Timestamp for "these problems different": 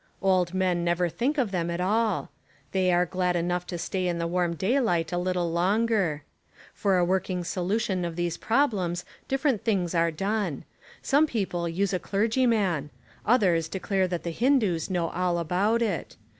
8.15-9.63